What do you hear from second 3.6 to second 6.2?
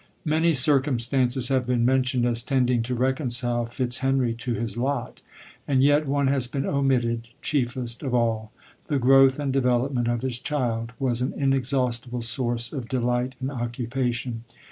Fitzhenry to his lot; and yet